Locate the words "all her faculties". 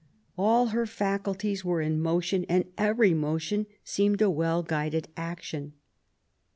0.35-1.63